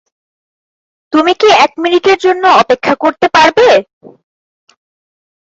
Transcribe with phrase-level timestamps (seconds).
[1.13, 3.67] তুমি কি এক মিনিটের জন্য অপেক্ষা করতে পারবে?